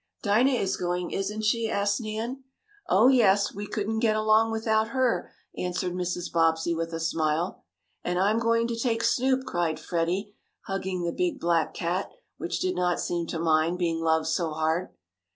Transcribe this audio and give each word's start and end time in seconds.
"Dinah 0.23 0.53
is 0.53 0.77
going, 0.77 1.11
isn't 1.11 1.43
she?" 1.43 1.69
asked 1.69 2.01
Nan. 2.01 2.43
"Oh, 2.89 3.07
yes, 3.09 3.53
we 3.53 3.67
couldn't 3.67 3.99
get 3.99 4.15
along 4.15 4.49
without 4.51 4.87
her," 4.87 5.31
answered 5.55 5.93
Mrs. 5.93 6.31
Bobbsey 6.31 6.73
with 6.73 6.91
a 6.91 6.99
smile. 6.99 7.61
"And 8.03 8.17
I'm 8.17 8.39
going 8.39 8.67
to 8.69 8.75
take 8.75 9.03
Snoop!" 9.03 9.45
cried 9.45 9.79
Freddie, 9.79 10.33
hugging 10.65 11.03
the 11.03 11.11
big, 11.11 11.39
black 11.39 11.75
cat, 11.75 12.09
which 12.37 12.59
did 12.59 12.73
not 12.75 12.99
seem 12.99 13.27
to 13.27 13.37
mind 13.37 13.77
being 13.77 13.99
loved 13.99 14.25
so 14.25 14.49
hard. 14.49 14.89